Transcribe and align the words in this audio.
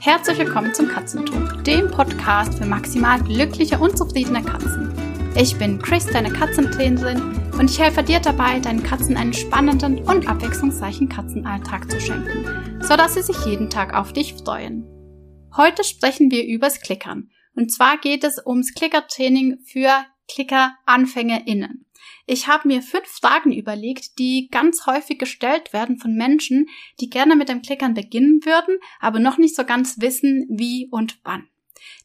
Herzlich 0.00 0.38
willkommen 0.38 0.72
zum 0.74 0.88
Katzentalk, 0.88 1.64
dem 1.64 1.90
Podcast 1.90 2.58
für 2.58 2.66
maximal 2.66 3.20
glückliche 3.20 3.78
und 3.78 3.98
zufriedene 3.98 4.42
Katzen. 4.42 4.92
Ich 5.34 5.56
bin 5.56 5.80
Chris, 5.80 6.06
deine 6.06 6.32
Katzentrainerin, 6.32 7.36
und 7.58 7.70
ich 7.70 7.80
helfe 7.80 8.02
dir 8.02 8.20
dabei, 8.20 8.60
deinen 8.60 8.82
Katzen 8.82 9.16
einen 9.16 9.32
spannenden 9.32 9.98
und 10.00 10.28
abwechslungsreichen 10.28 11.08
Katzenalltag 11.08 11.90
zu 11.90 11.98
schenken, 12.00 12.82
sodass 12.82 13.14
sie 13.14 13.22
sich 13.22 13.46
jeden 13.46 13.70
Tag 13.70 13.94
auf 13.94 14.12
dich 14.12 14.34
freuen. 14.34 14.84
Heute 15.56 15.84
sprechen 15.84 16.30
wir 16.30 16.46
übers 16.46 16.80
Klickern. 16.80 17.30
Und 17.54 17.72
zwar 17.72 17.96
geht 17.96 18.24
es 18.24 18.44
ums 18.44 18.74
Klickertraining 18.74 19.60
für 19.64 19.90
Klicker-AnfängerInnen. 20.28 21.85
Ich 22.26 22.48
habe 22.48 22.66
mir 22.66 22.82
fünf 22.82 23.06
Fragen 23.06 23.52
überlegt, 23.52 24.18
die 24.18 24.48
ganz 24.50 24.86
häufig 24.86 25.18
gestellt 25.18 25.72
werden 25.72 25.98
von 25.98 26.14
Menschen, 26.14 26.68
die 27.00 27.08
gerne 27.08 27.36
mit 27.36 27.48
dem 27.48 27.62
Klickern 27.62 27.94
beginnen 27.94 28.40
würden, 28.44 28.78
aber 28.98 29.20
noch 29.20 29.38
nicht 29.38 29.54
so 29.54 29.64
ganz 29.64 30.00
wissen, 30.00 30.44
wie 30.50 30.88
und 30.90 31.18
wann. 31.22 31.48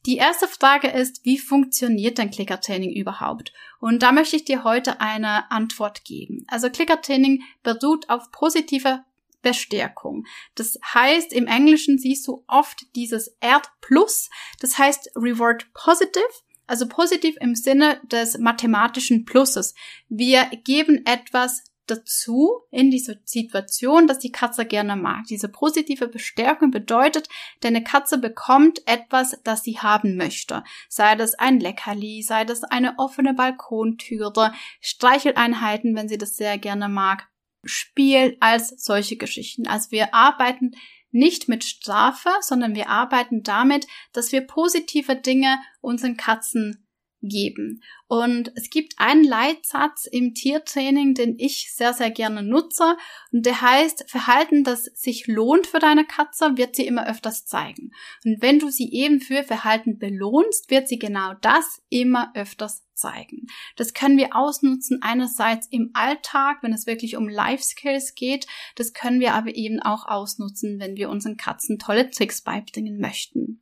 Die 0.06 0.18
erste 0.18 0.48
Frage 0.48 0.90
ist, 0.90 1.26
wie 1.26 1.40
funktioniert 1.40 2.20
denn 2.20 2.30
Klickertraining 2.30 2.92
überhaupt? 2.92 3.52
Und 3.80 4.04
da 4.04 4.12
möchte 4.12 4.36
ich 4.36 4.46
dir 4.46 4.64
heute 4.64 5.02
eine 5.02 5.50
Antwort 5.52 6.06
geben. 6.06 6.46
Also 6.48 6.70
Klickertraining 6.70 7.44
beruht 7.64 8.10
auf 8.10 8.32
positiver 8.32 9.04
Bestärkung. 9.42 10.26
Das 10.54 10.78
heißt, 10.94 11.34
im 11.34 11.48
Englischen 11.48 11.98
siehst 11.98 12.28
du 12.28 12.44
oft 12.48 12.86
dieses 12.96 13.36
R 13.40 13.62
plus, 13.82 14.30
das 14.60 14.78
heißt 14.78 15.12
Reward 15.16 15.74
Positive 15.74 16.22
also 16.72 16.88
positiv 16.88 17.36
im 17.42 17.54
Sinne 17.54 18.00
des 18.06 18.38
mathematischen 18.38 19.26
Pluses. 19.26 19.76
Wir 20.08 20.46
geben 20.64 21.06
etwas 21.06 21.66
dazu 21.86 22.62
in 22.72 22.90
diese 22.90 23.20
Situation, 23.26 24.08
dass 24.08 24.20
die 24.20 24.32
Katze 24.32 24.66
gerne 24.66 24.96
mag. 24.96 25.26
Diese 25.26 25.50
positive 25.50 26.08
Bestärkung 26.08 26.72
bedeutet, 26.72 27.28
deine 27.60 27.84
Katze 27.84 28.18
bekommt 28.18 28.88
etwas, 28.88 29.38
das 29.44 29.64
sie 29.64 29.80
haben 29.80 30.16
möchte. 30.16 30.64
Sei 30.88 31.16
das 31.16 31.36
ein 31.36 31.60
Leckerli, 31.60 32.22
sei 32.22 32.46
das 32.46 32.64
eine 32.64 32.98
offene 32.98 33.34
Balkontüre, 33.34 34.54
Streicheleinheiten, 34.80 35.94
wenn 35.94 36.08
sie 36.08 36.18
das 36.18 36.38
sehr 36.38 36.58
gerne 36.58 36.88
mag, 36.88 37.28
Spiel 37.66 38.38
als 38.40 38.70
solche 38.84 39.18
Geschichten. 39.18 39.68
Also 39.68 39.92
wir 39.92 40.14
arbeiten 40.14 40.72
nicht 41.12 41.48
mit 41.48 41.64
Strafe, 41.64 42.30
sondern 42.42 42.76
wir 42.76 42.90
arbeiten 42.90 43.44
damit, 43.44 43.88
dass 44.14 44.32
wir 44.32 44.42
positive 44.42 45.16
Dinge 45.16 45.60
unseren 45.82 46.18
Katzen 46.18 46.88
geben. 47.22 47.82
Und 48.08 48.52
es 48.56 48.70
gibt 48.70 48.96
einen 48.98 49.24
Leitsatz 49.24 50.06
im 50.06 50.34
Tiertraining, 50.34 51.14
den 51.14 51.38
ich 51.38 51.74
sehr, 51.74 51.94
sehr 51.94 52.12
gerne 52.12 52.44
nutze. 52.44 52.98
Und 53.32 53.46
der 53.46 53.62
heißt, 53.62 54.10
Verhalten, 54.10 54.64
das 54.64 54.86
sich 54.86 55.28
lohnt 55.28 55.68
für 55.68 55.80
deine 55.80 56.06
Katze, 56.06 56.58
wird 56.58 56.76
sie 56.76 56.86
immer 56.86 57.08
öfters 57.08 57.46
zeigen. 57.46 57.92
Und 58.26 58.42
wenn 58.42 58.60
du 58.60 58.70
sie 58.70 58.92
eben 58.92 59.22
für 59.22 59.44
Verhalten 59.44 59.98
belohnst, 59.98 60.70
wird 60.70 60.88
sie 60.88 61.00
genau 61.00 61.34
das 61.42 61.82
immer 61.90 62.32
öfters 62.36 62.84
zeigen. 62.94 63.48
Das 63.76 63.94
können 63.94 64.18
wir 64.18 64.36
ausnutzen 64.36 65.00
einerseits 65.02 65.68
im 65.68 65.92
Alltag, 65.94 66.58
wenn 66.62 66.74
es 66.74 66.86
wirklich 66.86 67.18
um 67.18 67.28
Life 67.28 67.64
Skills 67.64 68.16
geht. 68.16 68.46
Das 68.76 68.94
können 68.94 69.20
wir 69.20 69.34
aber 69.34 69.56
eben 69.56 69.80
auch 69.80 70.06
ausnutzen, 70.08 70.80
wenn 70.80 70.96
wir 70.96 71.10
unseren 71.10 71.38
Katzen 71.38 71.80
tolle 71.80 72.10
Tricks 72.10 72.42
beibringen 72.42 73.00
möchten. 73.00 73.61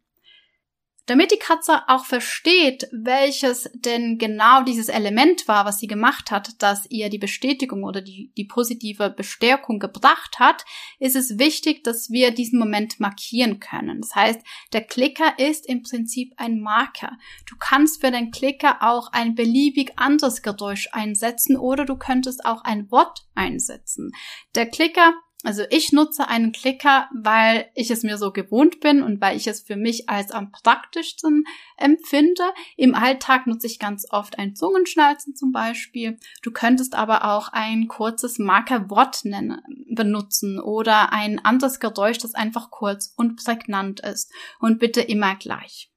Damit 1.10 1.32
die 1.32 1.40
Katze 1.40 1.82
auch 1.88 2.06
versteht, 2.06 2.88
welches 2.92 3.68
denn 3.74 4.20
genau 4.20 4.62
dieses 4.62 4.90
Element 4.90 5.48
war, 5.48 5.66
was 5.66 5.80
sie 5.80 5.88
gemacht 5.88 6.30
hat, 6.30 6.62
das 6.62 6.86
ihr 6.92 7.10
die 7.10 7.18
Bestätigung 7.18 7.84
oder 7.84 8.02
die, 8.02 8.32
die 8.38 8.46
positive 8.46 9.10
Bestärkung 9.10 9.80
gebracht 9.80 10.38
hat, 10.38 10.66
ist 11.00 11.16
es 11.16 11.40
wichtig, 11.40 11.84
dass 11.84 12.12
wir 12.12 12.30
diesen 12.30 12.60
Moment 12.60 13.00
markieren 13.00 13.60
können. 13.60 14.02
Das 14.02 14.14
heißt, 14.14 14.40
der 14.72 14.82
Klicker 14.82 15.34
ist 15.40 15.68
im 15.68 15.82
Prinzip 15.82 16.32
ein 16.38 16.60
Marker. 16.60 17.18
Du 17.48 17.56
kannst 17.58 18.02
für 18.02 18.12
den 18.12 18.30
Klicker 18.30 18.78
auch 18.82 19.12
ein 19.12 19.34
beliebig 19.34 19.94
anderes 19.96 20.44
Geräusch 20.44 20.90
einsetzen 20.92 21.58
oder 21.58 21.86
du 21.86 21.98
könntest 21.98 22.46
auch 22.46 22.64
ein 22.64 22.92
Wort 22.92 23.26
einsetzen. 23.34 24.12
Der 24.54 24.68
Klicker 24.68 25.16
also 25.44 25.64
ich 25.70 25.94
nutze 25.94 26.28
einen 26.28 26.52
Klicker, 26.52 27.08
weil 27.14 27.70
ich 27.74 27.92
es 27.92 28.04
mir 28.04 28.18
so 28.18 28.32
gewohnt 28.32 28.82
bin 28.82 29.02
und 29.02 29.22
weil 29.22 29.38
ich 29.38 29.48
es 29.48 29.62
für 29.62 29.78
mich 29.78 30.10
als 30.10 30.32
am 30.32 30.52
praktischsten 30.52 31.46
empfinde. 31.78 32.44
Im 32.76 32.94
Alltag 32.94 33.48
nutze 33.48 33.68
ich 33.68 33.80
ganz 33.80 34.06
oft 34.10 34.38
ein 34.38 34.56
Zungenschnalzen 34.56 35.36
zum 35.36 35.54
Beispiel. 35.54 36.20
Du 36.42 36.52
könntest 36.52 36.94
aber 36.94 37.24
auch 37.24 37.50
ein 37.54 37.88
kurzes 37.88 38.38
Markerwort 38.38 39.24
benutzen 39.90 40.60
oder 40.60 41.14
ein 41.14 41.40
anderes 41.40 41.80
Geräusch, 41.80 42.18
das 42.18 42.36
einfach 42.36 42.70
kurz 42.70 43.14
und 43.16 43.38
prägnant 43.38 44.02
ist. 44.02 44.34
Und 44.60 44.78
bitte 44.80 45.02
immer 45.02 45.36
gleich. 45.36 45.90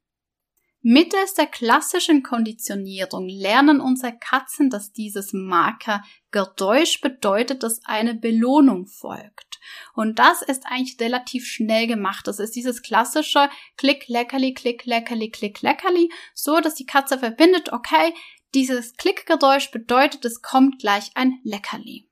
Mittels 0.85 1.35
der 1.35 1.47
klassischen 1.47 2.25
Konditionierung 2.25 3.29
lernen 3.29 3.81
unsere 3.81 4.19
Katzen, 4.19 4.69
dass 4.69 4.93
dieses 4.93 5.33
Marker 5.33 6.03
Geräusch 6.33 7.01
bedeutet, 7.01 7.63
dass 7.63 7.85
eine 7.85 8.15
Belohnung 8.15 8.87
folgt. 8.87 9.61
Und 9.95 10.19
das 10.19 10.43
ist 10.43 10.67
eigentlich 10.67 10.99
relativ 11.01 11.47
schnell 11.47 11.87
gemacht. 11.87 12.27
Das 12.27 12.41
ist 12.41 12.57
dieses 12.57 12.83
klassische 12.83 13.49
Klick, 13.77 14.09
Leckerli, 14.09 14.55
Klick, 14.55 14.85
Leckerli, 14.85 15.31
Klick, 15.31 15.63
Leckerli, 15.63 16.11
so 16.35 16.61
dass 16.61 16.75
die 16.75 16.87
Katze 16.87 17.17
verbindet, 17.17 17.73
okay, 17.73 18.13
dieses 18.55 18.97
Klickgeräusch 18.97 19.71
bedeutet, 19.71 20.25
es 20.25 20.43
kommt 20.43 20.81
gleich 20.81 21.13
ein 21.15 21.39
Leckerli. 21.45 22.09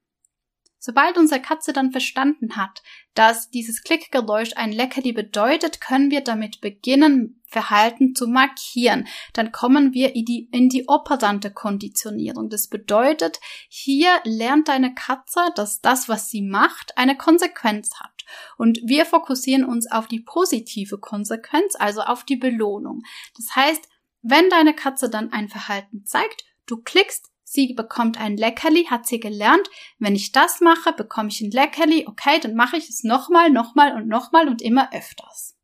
Sobald 0.83 1.19
unsere 1.19 1.43
Katze 1.43 1.75
dann 1.75 1.93
verstanden 1.93 2.57
hat, 2.57 2.83
dass 3.13 3.51
dieses 3.51 3.83
Klickgeräusch 3.83 4.53
ein 4.57 4.73
Leckerli 4.73 5.13
bedeutet, 5.13 5.83
können 5.83 6.11
wir 6.11 6.23
damit 6.23 6.63
beginnen, 6.63 7.43
Verhalten 7.45 8.15
zu 8.15 8.27
markieren. 8.27 9.07
Dann 9.35 9.53
kommen 9.53 9.93
wir 9.93 10.15
in 10.15 10.25
die, 10.25 10.49
in 10.53 10.71
die 10.71 10.89
operante 10.89 11.51
Konditionierung. 11.51 12.49
Das 12.49 12.69
bedeutet, 12.69 13.41
hier 13.69 14.21
lernt 14.25 14.69
deine 14.69 14.95
Katze, 14.95 15.41
dass 15.55 15.83
das, 15.83 16.09
was 16.09 16.31
sie 16.31 16.43
macht, 16.43 16.97
eine 16.97 17.17
Konsequenz 17.17 18.01
hat. 18.01 18.25
Und 18.57 18.81
wir 18.83 19.05
fokussieren 19.05 19.65
uns 19.65 19.91
auf 19.91 20.09
die 20.09 20.21
positive 20.21 20.97
Konsequenz, 20.97 21.75
also 21.79 22.01
auf 22.01 22.25
die 22.25 22.37
Belohnung. 22.37 23.03
Das 23.37 23.55
heißt, 23.55 23.87
wenn 24.23 24.49
deine 24.49 24.75
Katze 24.75 25.11
dann 25.11 25.31
ein 25.31 25.49
Verhalten 25.49 26.07
zeigt, 26.07 26.45
du 26.67 26.79
klickst 26.79 27.30
Sie 27.53 27.75
bekommt 27.75 28.17
ein 28.21 28.37
Leckerli, 28.37 28.85
hat 28.85 29.09
sie 29.09 29.19
gelernt. 29.19 29.69
Wenn 29.99 30.15
ich 30.15 30.31
das 30.31 30.61
mache, 30.61 30.93
bekomme 30.93 31.31
ich 31.31 31.41
ein 31.41 31.51
Leckerli. 31.51 32.07
Okay, 32.07 32.39
dann 32.41 32.55
mache 32.55 32.77
ich 32.77 32.89
es 32.89 33.03
nochmal, 33.03 33.51
nochmal 33.51 33.97
und 33.97 34.07
nochmal 34.07 34.47
und 34.47 34.63
immer 34.63 34.93
öfters. 34.93 35.57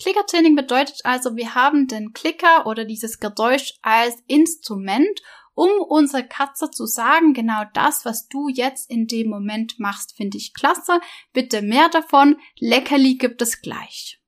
Klickertraining 0.00 0.56
bedeutet 0.56 1.00
also, 1.04 1.36
wir 1.36 1.54
haben 1.54 1.86
den 1.86 2.14
Klicker 2.14 2.66
oder 2.66 2.86
dieses 2.86 3.20
Geräusch 3.20 3.74
als 3.82 4.16
Instrument, 4.26 5.20
um 5.52 5.68
unsere 5.86 6.26
Katze 6.26 6.70
zu 6.70 6.86
sagen, 6.86 7.34
genau 7.34 7.64
das, 7.74 8.06
was 8.06 8.28
du 8.28 8.48
jetzt 8.48 8.88
in 8.88 9.06
dem 9.06 9.28
Moment 9.28 9.78
machst, 9.78 10.16
finde 10.16 10.38
ich 10.38 10.54
klasse. 10.54 10.98
Bitte 11.34 11.60
mehr 11.60 11.90
davon. 11.90 12.38
Leckerli 12.58 13.16
gibt 13.16 13.42
es 13.42 13.60
gleich. 13.60 14.18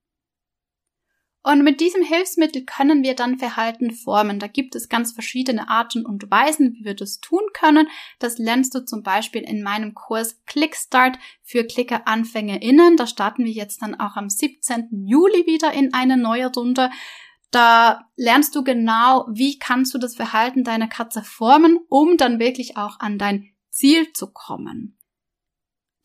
Und 1.46 1.62
mit 1.62 1.80
diesem 1.80 2.02
Hilfsmittel 2.02 2.64
können 2.64 3.04
wir 3.04 3.14
dann 3.14 3.38
Verhalten 3.38 3.92
formen. 3.92 4.40
Da 4.40 4.48
gibt 4.48 4.74
es 4.74 4.88
ganz 4.88 5.12
verschiedene 5.12 5.68
Arten 5.68 6.04
und 6.04 6.28
Weisen, 6.28 6.74
wie 6.74 6.84
wir 6.84 6.94
das 6.94 7.20
tun 7.20 7.42
können. 7.52 7.86
Das 8.18 8.38
lernst 8.38 8.74
du 8.74 8.84
zum 8.84 9.04
Beispiel 9.04 9.42
in 9.42 9.62
meinem 9.62 9.94
Kurs 9.94 10.42
Clickstart 10.46 11.20
für 11.44 11.62
Klicker-AnfängerInnen. 11.62 12.96
Da 12.96 13.06
starten 13.06 13.44
wir 13.44 13.52
jetzt 13.52 13.80
dann 13.80 13.94
auch 13.94 14.16
am 14.16 14.28
17. 14.28 14.88
Juli 15.06 15.46
wieder 15.46 15.72
in 15.72 15.94
eine 15.94 16.16
neue 16.16 16.50
Runde. 16.52 16.90
Da 17.52 18.10
lernst 18.16 18.56
du 18.56 18.64
genau, 18.64 19.28
wie 19.30 19.60
kannst 19.60 19.94
du 19.94 19.98
das 19.98 20.16
Verhalten 20.16 20.64
deiner 20.64 20.88
Katze 20.88 21.22
formen, 21.22 21.78
um 21.88 22.16
dann 22.16 22.40
wirklich 22.40 22.76
auch 22.76 22.98
an 22.98 23.18
dein 23.18 23.52
Ziel 23.70 24.12
zu 24.14 24.32
kommen. 24.32 24.98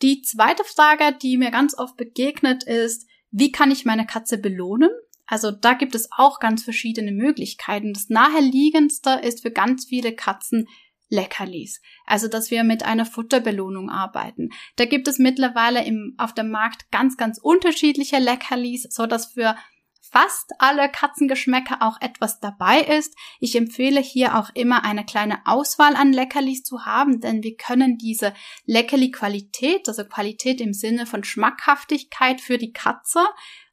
Die 0.03 0.21
zweite 0.21 0.63
Frage, 0.63 1.17
die 1.19 1.37
mir 1.37 1.49
ganz 1.49 1.75
oft 1.75 1.97
begegnet, 1.97 2.63
ist, 2.63 3.07
wie 3.31 3.51
kann 3.51 3.71
ich 3.71 3.85
meine 3.85 4.05
Katze 4.05 4.37
belohnen? 4.37 4.91
Also 5.31 5.49
da 5.49 5.75
gibt 5.75 5.95
es 5.95 6.09
auch 6.11 6.41
ganz 6.41 6.61
verschiedene 6.61 7.13
Möglichkeiten. 7.13 7.93
Das 7.93 8.09
naheliegendste 8.09 9.21
ist 9.23 9.43
für 9.43 9.51
ganz 9.51 9.85
viele 9.85 10.13
Katzen 10.13 10.67
Leckerlis. 11.07 11.81
Also, 12.05 12.27
dass 12.27 12.51
wir 12.51 12.65
mit 12.65 12.83
einer 12.83 13.05
Futterbelohnung 13.05 13.89
arbeiten. 13.89 14.49
Da 14.75 14.83
gibt 14.83 15.07
es 15.07 15.19
mittlerweile 15.19 15.85
im, 15.85 16.15
auf 16.17 16.33
dem 16.33 16.51
Markt 16.51 16.91
ganz, 16.91 17.15
ganz 17.15 17.39
unterschiedliche 17.41 18.19
Leckerlis, 18.19 18.83
so 18.91 19.05
dass 19.05 19.27
für 19.27 19.55
fast 20.01 20.51
alle 20.59 20.89
Katzengeschmäcker 20.89 21.77
auch 21.79 22.01
etwas 22.01 22.41
dabei 22.41 22.81
ist. 22.81 23.15
Ich 23.39 23.55
empfehle 23.55 24.01
hier 24.01 24.37
auch 24.37 24.49
immer 24.53 24.83
eine 24.83 25.05
kleine 25.05 25.39
Auswahl 25.45 25.95
an 25.95 26.11
Leckerlis 26.11 26.63
zu 26.63 26.85
haben, 26.85 27.21
denn 27.21 27.41
wir 27.41 27.55
können 27.55 27.97
diese 27.97 28.33
Leckerli-Qualität, 28.65 29.87
also 29.87 30.03
Qualität 30.03 30.59
im 30.59 30.73
Sinne 30.73 31.05
von 31.05 31.23
Schmackhaftigkeit 31.23 32.41
für 32.41 32.57
die 32.57 32.73
Katze, 32.73 33.25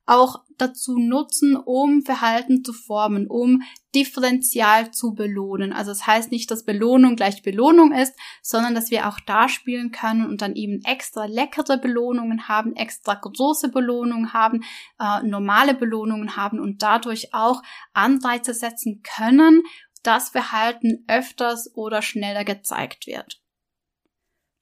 auch 0.09 0.43
dazu 0.57 0.99
nutzen, 0.99 1.57
um 1.57 2.03
Verhalten 2.03 2.65
zu 2.65 2.73
formen, 2.73 3.27
um 3.27 3.63
differenzial 3.95 4.91
zu 4.91 5.15
belohnen. 5.15 5.73
Also 5.73 5.91
das 5.91 6.07
heißt 6.07 6.31
nicht, 6.31 6.51
dass 6.51 6.65
Belohnung 6.65 7.15
gleich 7.15 7.43
Belohnung 7.43 7.93
ist, 7.93 8.15
sondern 8.43 8.75
dass 8.75 8.91
wir 8.91 9.09
auch 9.09 9.21
da 9.21 9.49
spielen 9.49 9.93
können 9.93 10.27
und 10.27 10.43
dann 10.43 10.57
eben 10.57 10.83
extra 10.85 11.27
leckere 11.27 11.79
Belohnungen 11.79 12.49
haben, 12.49 12.75
extra 12.75 13.15
große 13.15 13.69
Belohnungen 13.69 14.33
haben, 14.33 14.63
äh, 14.99 15.23
normale 15.23 15.75
Belohnungen 15.75 16.37
haben 16.37 16.59
und 16.59 16.83
dadurch 16.83 17.35
auch 17.35 17.63
Anreize 17.93 18.55
setzen 18.55 19.03
können, 19.03 19.63
dass 20.03 20.31
Verhalten 20.31 21.05
öfters 21.07 21.75
oder 21.75 22.03
schneller 22.03 22.45
gezeigt 22.45 23.07
wird. 23.07 23.41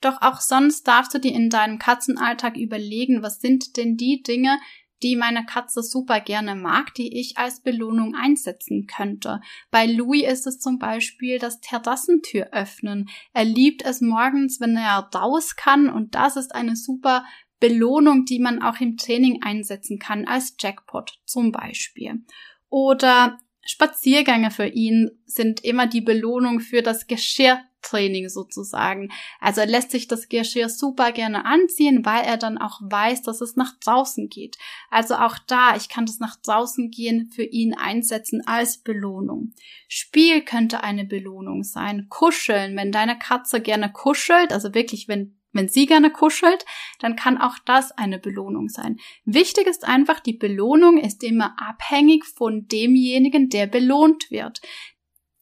Doch 0.01 0.21
auch 0.21 0.41
sonst 0.41 0.87
darfst 0.87 1.15
du 1.15 1.19
dir 1.19 1.33
in 1.33 1.51
deinem 1.51 1.79
Katzenalltag 1.79 2.57
überlegen, 2.57 3.23
was 3.23 3.41
sind 3.41 3.77
denn 3.77 3.97
die 3.97 4.23
Dinge, 4.23 4.59
die 5.03 5.17
meine 5.17 5.45
Katze 5.45 5.83
super 5.83 6.21
gerne 6.21 6.55
mag, 6.55 6.95
die 6.95 7.19
ich 7.19 7.39
als 7.39 7.61
Belohnung 7.61 8.15
einsetzen 8.15 8.87
könnte. 8.87 9.41
Bei 9.71 9.87
Louis 9.87 10.25
ist 10.25 10.47
es 10.47 10.59
zum 10.59 10.79
Beispiel 10.79 11.39
das 11.39 11.61
Terrassentür 11.61 12.49
öffnen. 12.53 13.09
Er 13.33 13.45
liebt 13.45 13.85
es 13.85 14.01
morgens, 14.01 14.61
wenn 14.61 14.77
er 14.77 15.09
raus 15.15 15.57
kann 15.57 15.89
und 15.89 16.15
das 16.15 16.37
ist 16.37 16.55
eine 16.55 16.77
super 16.77 17.25
Belohnung, 17.61 18.25
die 18.25 18.39
man 18.39 18.63
auch 18.63 18.81
im 18.81 18.97
Training 18.97 19.43
einsetzen 19.43 19.99
kann, 19.99 20.27
als 20.27 20.57
Jackpot 20.59 21.19
zum 21.25 21.53
Beispiel. 21.53 22.25
Oder 22.69 23.39
Spaziergänge 23.67 24.51
für 24.51 24.67
ihn 24.67 25.11
sind 25.27 25.65
immer 25.65 25.87
die 25.87 26.01
Belohnung 26.01 26.61
für 26.61 26.83
das 26.83 27.07
Geschirr 27.07 27.61
Training 27.87 28.29
sozusagen. 28.29 29.11
Also 29.41 29.61
er 29.61 29.67
lässt 29.67 29.91
sich 29.91 30.09
das 30.09 30.29
Geschirr 30.29 30.69
super 30.69 31.13
gerne 31.13 31.45
anziehen, 31.45 32.05
weil 32.05 32.25
er 32.25 32.37
dann 32.37 32.59
auch 32.59 32.81
weiß, 32.83 33.23
dass 33.23 33.41
es 33.41 33.57
nach 33.57 33.79
draußen 33.81 34.29
geht. 34.29 34.57
Also 34.91 35.15
auch 35.15 35.39
da, 35.47 35.77
ich 35.77 35.89
kann 35.89 36.07
das 36.07 36.19
nach 36.19 36.37
draußen 36.37 36.91
gehen 36.91 37.31
für 37.33 37.45
ihn 37.45 37.75
einsetzen 37.75 38.43
als 38.47 38.79
Belohnung. 38.79 39.53
Spiel 39.89 40.43
könnte 40.43 40.83
eine 40.83 41.05
Belohnung 41.05 41.63
sein. 41.63 42.07
Kuscheln, 42.09 42.77
wenn 42.77 42.93
deine 42.93 43.19
Katze 43.19 43.61
gerne 43.61 43.93
kuschelt, 43.93 44.53
also 44.53 44.75
wirklich, 44.75 45.07
wenn 45.07 45.36
wenn 45.57 45.69
sie 45.69 45.87
gerne 45.87 46.11
kuschelt, 46.11 46.65
dann 46.99 47.17
kann 47.17 47.39
auch 47.39 47.59
das 47.65 47.93
eine 47.93 48.19
Belohnung 48.19 48.69
sein. 48.69 48.99
Wichtig 49.25 49.67
ist 49.67 49.87
einfach, 49.87 50.21
die 50.21 50.35
Belohnung 50.35 50.99
ist 50.99 51.23
immer 51.25 51.57
abhängig 51.59 52.25
von 52.25 52.69
demjenigen, 52.69 53.49
der 53.49 53.67
belohnt 53.67 54.31
wird. 54.31 54.61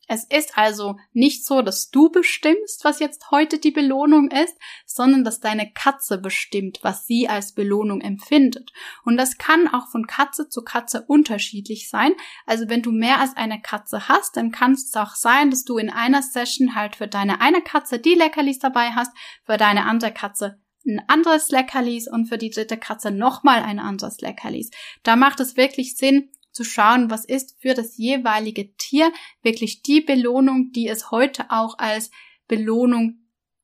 Es 0.08 0.24
ist 0.24 0.58
also 0.58 0.96
nicht 1.12 1.46
so, 1.46 1.62
dass 1.62 1.90
du 1.90 2.10
bestimmst, 2.10 2.84
was 2.84 3.00
jetzt 3.00 3.30
heute 3.30 3.58
die 3.58 3.70
Belohnung 3.70 4.30
ist, 4.30 4.56
sondern 4.86 5.24
dass 5.24 5.40
deine 5.40 5.72
Katze 5.72 6.18
bestimmt, 6.18 6.80
was 6.82 7.06
sie 7.06 7.28
als 7.28 7.52
Belohnung 7.52 8.00
empfindet. 8.00 8.72
Und 9.04 9.16
das 9.16 9.38
kann 9.38 9.68
auch 9.68 9.88
von 9.88 10.06
Katze 10.06 10.48
zu 10.48 10.62
Katze 10.62 11.04
unterschiedlich 11.06 11.88
sein. 11.88 12.12
Also 12.46 12.68
wenn 12.68 12.82
du 12.82 12.92
mehr 12.92 13.20
als 13.20 13.36
eine 13.36 13.60
Katze 13.60 14.08
hast, 14.08 14.36
dann 14.36 14.52
kann 14.52 14.72
es 14.72 14.94
auch 14.94 15.14
sein, 15.14 15.50
dass 15.50 15.64
du 15.64 15.78
in 15.78 15.90
einer 15.90 16.22
Session 16.22 16.74
halt 16.74 16.96
für 16.96 17.08
deine 17.08 17.40
eine 17.40 17.62
Katze 17.62 17.98
die 17.98 18.14
Leckerlis 18.14 18.58
dabei 18.58 18.90
hast, 18.90 19.12
für 19.44 19.56
deine 19.56 19.86
andere 19.86 20.12
Katze 20.12 20.58
ein 20.86 21.02
anderes 21.08 21.48
Leckerlis 21.48 22.08
und 22.08 22.26
für 22.26 22.38
die 22.38 22.50
dritte 22.50 22.76
Katze 22.76 23.10
nochmal 23.10 23.62
ein 23.62 23.78
anderes 23.78 24.20
Leckerlis. 24.20 24.70
Da 25.02 25.16
macht 25.16 25.40
es 25.40 25.56
wirklich 25.56 25.96
Sinn, 25.96 26.30
zu 26.54 26.64
schauen, 26.64 27.10
was 27.10 27.24
ist 27.24 27.56
für 27.60 27.74
das 27.74 27.96
jeweilige 27.96 28.74
Tier 28.76 29.12
wirklich 29.42 29.82
die 29.82 30.00
Belohnung, 30.00 30.70
die 30.72 30.88
es 30.88 31.10
heute 31.10 31.50
auch 31.50 31.78
als 31.78 32.10
Belohnung 32.48 33.18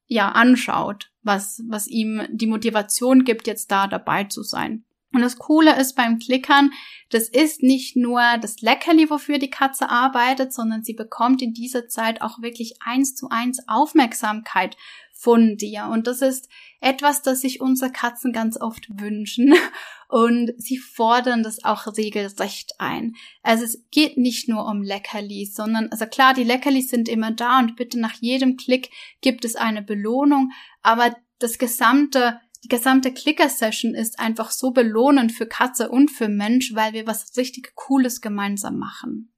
ja 0.07 0.31
anschaut, 0.33 1.11
was, 1.23 1.63
was 1.69 1.87
ihm 1.87 2.27
die 2.31 2.49
Motivation 2.49 3.25
gibt, 3.25 3.47
jetzt 3.47 3.71
da 3.71 3.87
dabei 3.87 4.25
zu 4.25 4.43
sein. 4.43 4.85
Und 5.13 5.23
das 5.23 5.39
Coole 5.39 5.77
ist 5.77 5.97
beim 5.97 6.19
Klickern, 6.19 6.71
das 7.11 7.29
ist 7.29 7.63
nicht 7.63 7.97
nur 7.97 8.23
das 8.41 8.61
Leckerli, 8.61 9.11
wofür 9.11 9.39
die 9.39 9.51
Katze 9.51 9.91
arbeitet, 9.91 10.53
sondern 10.53 10.85
sie 10.85 10.95
bekommt 10.95 11.43
in 11.43 11.53
dieser 11.53 11.89
Zeit 11.89 12.23
auch 12.23 12.41
wirklich 12.41 12.75
eins 12.85 13.17
zu 13.17 13.29
eins 13.29 13.67
Aufmerksamkeit 13.67 14.77
von 15.13 15.57
dir. 15.57 15.87
Und 15.87 16.07
das 16.07 16.23
ist 16.23 16.49
etwas, 16.81 17.23
das 17.23 17.41
sich 17.41 17.61
unsere 17.61 17.91
Katzen 17.91 18.33
ganz 18.33 18.59
oft 18.59 18.87
wünschen. 18.89 19.55
Und 20.09 20.53
sie 20.57 20.79
fordern 20.79 21.43
das 21.43 21.63
auch 21.63 21.87
regelrecht 21.97 22.73
ein. 22.79 23.15
Also 23.43 23.65
es 23.65 23.85
geht 23.93 24.17
nicht 24.17 24.49
nur 24.49 24.67
um 24.67 24.83
Leckerlis, 24.83 25.55
sondern, 25.55 25.89
also 25.91 26.07
klar, 26.07 26.35
die 26.35 26.43
Leckerlis 26.43 26.89
sind 26.89 27.09
immer 27.09 27.31
da 27.31 27.61
und 27.61 27.77
bitte 27.77 28.01
nach 28.01 28.15
jedem 28.15 28.57
Klick 28.57 28.91
gibt 29.21 29.45
es 29.45 29.55
eine 29.55 29.83
Belohnung, 29.83 30.51
aber 30.83 31.15
das 31.39 31.59
gesamte 31.59 32.41
die 32.63 32.69
gesamte 32.69 33.13
Clicker-Session 33.13 33.95
ist 33.95 34.19
einfach 34.19 34.51
so 34.51 34.71
belohnend 34.71 35.33
für 35.33 35.47
Katze 35.47 35.89
und 35.89 36.11
für 36.11 36.29
Mensch, 36.29 36.75
weil 36.75 36.93
wir 36.93 37.07
was 37.07 37.37
richtig 37.37 37.75
Cooles 37.75 38.21
gemeinsam 38.21 38.79
machen. 38.79 39.33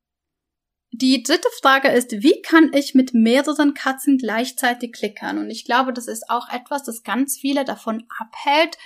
Die 0.94 1.22
dritte 1.22 1.48
Frage 1.60 1.88
ist, 1.88 2.12
wie 2.22 2.42
kann 2.42 2.70
ich 2.74 2.94
mit 2.94 3.14
mehreren 3.14 3.72
Katzen 3.72 4.18
gleichzeitig 4.18 4.92
klickern? 4.92 5.38
Und 5.38 5.50
ich 5.50 5.64
glaube, 5.64 5.92
das 5.92 6.06
ist 6.06 6.28
auch 6.28 6.50
etwas, 6.50 6.82
das 6.82 7.02
ganz 7.02 7.38
viele 7.38 7.64
davon 7.64 8.04
abhält, 8.18 8.76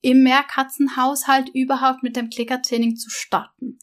im 0.00 0.24
Mehrkatzenhaushalt 0.24 1.50
überhaupt 1.54 2.02
mit 2.02 2.16
dem 2.16 2.30
Klickertraining 2.30 2.96
zu 2.96 3.10
starten. 3.10 3.78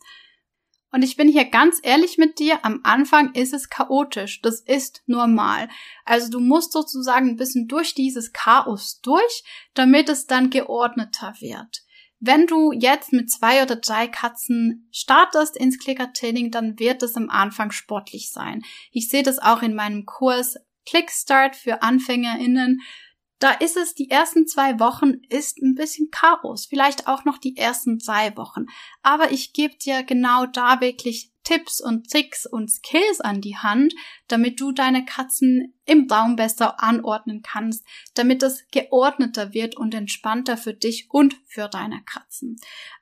Und 0.92 1.04
ich 1.04 1.18
bin 1.18 1.28
hier 1.28 1.46
ganz 1.46 1.80
ehrlich 1.84 2.18
mit 2.18 2.40
dir, 2.40 2.66
am 2.66 2.80
Anfang 2.84 3.34
ist 3.34 3.54
es 3.54 3.70
chaotisch. 3.70 4.42
Das 4.42 4.60
ist 4.62 5.04
normal. 5.06 5.70
Also 6.04 6.30
du 6.32 6.40
musst 6.40 6.72
sozusagen 6.72 7.30
ein 7.30 7.36
bisschen 7.36 7.68
durch 7.68 7.94
dieses 7.94 8.34
Chaos 8.34 9.00
durch, 9.02 9.44
damit 9.76 10.10
es 10.10 10.26
dann 10.26 10.50
geordneter 10.50 11.36
wird. 11.40 11.84
Wenn 12.20 12.48
du 12.48 12.74
jetzt 12.74 13.14
mit 13.14 13.32
zwei 13.32 13.64
oder 13.64 13.78
drei 13.78 14.08
Katzen 14.08 14.90
startest 14.92 15.56
ins 15.56 15.80
Klickertraining, 15.80 16.52
dann 16.52 16.78
wird 16.78 17.02
es 17.02 17.16
am 17.16 17.30
Anfang 17.30 17.72
sportlich 17.72 18.32
sein. 18.32 18.62
Ich 18.92 19.08
sehe 19.08 19.24
das 19.24 19.40
auch 19.40 19.62
in 19.62 19.74
meinem 19.74 20.06
Kurs 20.06 20.58
Clickstart 20.86 21.56
für 21.56 21.82
AnfängerInnen 21.82 22.82
da 23.40 23.52
ist 23.52 23.78
es, 23.78 23.96
die 23.96 24.10
ersten 24.10 24.48
zwei 24.48 24.80
Wochen 24.80 25.22
ist 25.30 25.62
ein 25.62 25.76
bisschen 25.76 26.12
Chaos, 26.12 26.66
vielleicht 26.66 27.08
auch 27.08 27.24
noch 27.24 27.38
die 27.38 27.56
ersten 27.56 27.98
drei 27.98 28.36
Wochen. 28.36 28.66
Aber 29.02 29.32
ich 29.32 29.54
gebe 29.54 29.78
dir 29.78 30.04
genau 30.04 30.46
da 30.46 30.82
wirklich 30.82 31.32
Tipps 31.46 31.82
und 31.82 32.12
Tricks 32.12 32.46
und 32.46 32.70
Skills 32.70 33.22
an 33.22 33.42
die 33.42 33.58
Hand, 33.58 33.96
damit 34.28 34.60
du 34.60 34.72
deine 34.72 35.06
Katzen 35.06 35.74
im 35.86 36.08
Raum 36.12 36.36
besser 36.36 36.84
anordnen 36.84 37.42
kannst, 37.42 37.84
damit 38.14 38.44
es 38.44 38.68
geordneter 38.72 39.54
wird 39.54 39.76
und 39.76 39.96
entspannter 39.96 40.58
für 40.58 40.74
dich 40.74 41.08
und 41.10 41.36
für 41.48 41.68
deine 41.68 42.04
Katzen. 42.04 42.58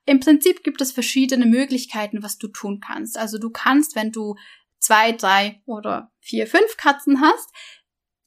Im 0.06 0.20
Prinzip 0.20 0.64
gibt 0.64 0.82
es 0.82 0.92
verschiedene 0.92 1.46
Möglichkeiten, 1.48 2.24
was 2.24 2.38
du 2.38 2.48
tun 2.48 2.80
kannst. 2.80 3.18
Also 3.18 3.38
du 3.38 3.50
kannst, 3.50 3.96
wenn 3.96 4.12
du 4.12 4.36
zwei, 4.80 5.12
drei 5.12 5.62
oder 5.66 6.12
vier, 6.20 6.48
fünf 6.48 6.78
Katzen 6.78 7.22
hast, 7.22 7.50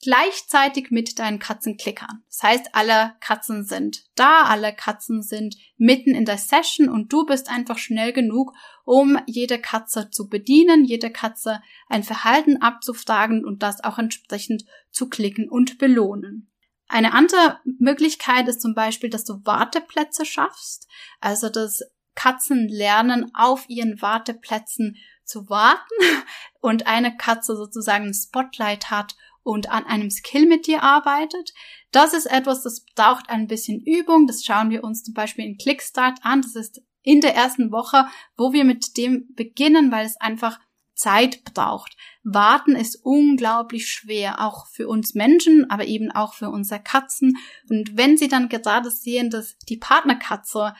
gleichzeitig 0.02 0.90
mit 0.90 1.18
deinen 1.18 1.38
Katzen 1.38 1.76
klickern. 1.76 2.22
Das 2.28 2.42
heißt, 2.42 2.74
alle 2.74 3.14
Katzen 3.20 3.64
sind 3.64 4.04
da, 4.14 4.44
alle 4.44 4.74
Katzen 4.74 5.22
sind 5.22 5.56
mitten 5.76 6.14
in 6.14 6.24
der 6.24 6.38
Session 6.38 6.88
und 6.88 7.12
du 7.12 7.26
bist 7.26 7.50
einfach 7.50 7.78
schnell 7.78 8.12
genug, 8.12 8.52
um 8.84 9.18
jede 9.26 9.58
Katze 9.60 10.10
zu 10.10 10.28
bedienen, 10.28 10.84
jede 10.84 11.10
Katze 11.10 11.62
ein 11.88 12.02
Verhalten 12.02 12.62
abzufragen 12.62 13.44
und 13.44 13.62
das 13.62 13.84
auch 13.84 13.98
entsprechend 13.98 14.64
zu 14.90 15.08
klicken 15.08 15.48
und 15.48 15.78
belohnen. 15.78 16.50
Eine 16.88 17.12
andere 17.12 17.60
Möglichkeit 17.78 18.48
ist 18.48 18.60
zum 18.60 18.74
Beispiel, 18.74 19.10
dass 19.10 19.24
du 19.24 19.44
Warteplätze 19.44 20.24
schaffst, 20.24 20.88
also 21.20 21.48
dass 21.48 21.82
Katzen 22.16 22.68
lernen, 22.68 23.30
auf 23.34 23.68
ihren 23.68 24.02
Warteplätzen 24.02 24.96
zu 25.24 25.48
warten 25.48 25.94
und 26.60 26.86
eine 26.86 27.16
Katze 27.16 27.54
sozusagen 27.54 28.06
ein 28.06 28.14
Spotlight 28.14 28.90
hat 28.90 29.14
und 29.42 29.70
an 29.70 29.84
einem 29.84 30.10
Skill 30.10 30.46
mit 30.46 30.66
dir 30.66 30.82
arbeitet. 30.82 31.52
Das 31.92 32.12
ist 32.12 32.26
etwas, 32.26 32.62
das 32.62 32.84
braucht 32.94 33.28
ein 33.30 33.46
bisschen 33.46 33.80
Übung. 33.80 34.26
Das 34.26 34.44
schauen 34.44 34.70
wir 34.70 34.84
uns 34.84 35.02
zum 35.02 35.14
Beispiel 35.14 35.44
in 35.44 35.58
Clickstart 35.58 36.20
an. 36.22 36.42
Das 36.42 36.54
ist 36.54 36.82
in 37.02 37.20
der 37.20 37.34
ersten 37.34 37.72
Woche, 37.72 38.06
wo 38.36 38.52
wir 38.52 38.64
mit 38.64 38.96
dem 38.96 39.34
beginnen, 39.34 39.90
weil 39.90 40.06
es 40.06 40.20
einfach 40.20 40.60
Zeit 40.94 41.44
braucht. 41.44 41.96
Warten 42.22 42.76
ist 42.76 43.00
unglaublich 43.02 43.88
schwer, 43.88 44.40
auch 44.40 44.66
für 44.66 44.86
uns 44.86 45.14
Menschen, 45.14 45.70
aber 45.70 45.86
eben 45.86 46.10
auch 46.10 46.34
für 46.34 46.50
unsere 46.50 46.82
Katzen. 46.82 47.38
Und 47.70 47.96
wenn 47.96 48.18
sie 48.18 48.28
dann 48.28 48.50
gerade 48.50 48.90
sehen, 48.90 49.30
dass 49.30 49.56
die 49.68 49.78
Partnerkatze 49.78 50.74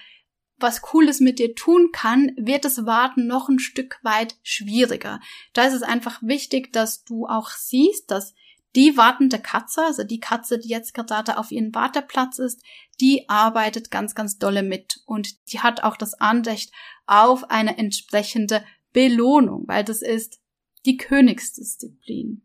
was 0.59 0.83
Cooles 0.83 1.21
mit 1.21 1.39
dir 1.39 1.55
tun 1.55 1.89
kann, 1.91 2.33
wird 2.37 2.67
das 2.67 2.85
Warten 2.85 3.27
noch 3.27 3.49
ein 3.49 3.59
Stück 3.59 3.99
weit 4.03 4.37
schwieriger. 4.43 5.21
Da 5.55 5.65
ist 5.65 5.73
es 5.73 5.83
einfach 5.83 6.21
wichtig, 6.23 6.71
dass 6.73 7.03
du 7.03 7.27
auch 7.27 7.49
siehst, 7.49 8.11
dass 8.11 8.35
die 8.77 8.97
wartende 8.97 9.39
Katze, 9.39 9.83
also 9.83 10.05
die 10.05 10.21
Katze, 10.21 10.59
die 10.59 10.69
jetzt 10.69 10.95
gerade 10.95 11.39
auf 11.39 11.51
ihrem 11.51 11.75
Warteplatz 11.75 12.39
ist, 12.39 12.63
die 13.01 13.29
arbeitet 13.29 13.91
ganz, 13.91 14.15
ganz 14.15 14.39
dolle 14.39 14.63
mit 14.63 15.01
und 15.07 15.53
die 15.53 15.61
hat 15.61 15.83
auch 15.83 15.97
das 15.97 16.15
Anrecht 16.15 16.73
auf 17.07 17.51
eine 17.51 17.79
entsprechende 17.79 18.65
Belohnung, 18.93 19.65
weil 19.67 19.85
das 19.85 20.03
ist 20.03 20.41
die 20.87 20.97
Königsdisziplin. 20.97 22.43